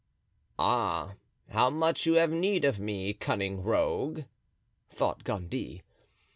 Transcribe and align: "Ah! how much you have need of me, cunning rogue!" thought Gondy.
"Ah! 0.57 1.13
how 1.51 1.69
much 1.69 2.07
you 2.07 2.13
have 2.15 2.31
need 2.31 2.65
of 2.65 2.79
me, 2.79 3.13
cunning 3.13 3.61
rogue!" 3.61 4.23
thought 4.89 5.23
Gondy. 5.23 5.83